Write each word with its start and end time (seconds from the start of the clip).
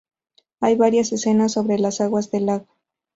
Hay 0.61 0.77
varias 0.77 1.11
escenas 1.13 1.51
sobre 1.51 1.77
las 1.77 2.01
aguas 2.01 2.31
del 2.31 2.47
lago. 2.47 2.65